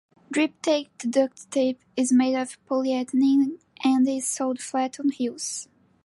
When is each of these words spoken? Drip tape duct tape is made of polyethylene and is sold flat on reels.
Drip 0.31 0.59
tape 0.63 0.89
duct 1.07 1.51
tape 1.51 1.79
is 1.95 2.11
made 2.11 2.33
of 2.33 2.57
polyethylene 2.65 3.59
and 3.83 4.09
is 4.09 4.27
sold 4.27 4.59
flat 4.59 4.99
on 4.99 5.11
reels. 5.19 5.67